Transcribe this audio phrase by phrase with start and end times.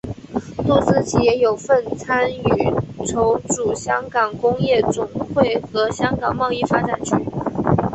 [0.65, 2.41] 林思齐也有份参与
[3.05, 7.13] 筹组香港工业总会和香港贸易发展局。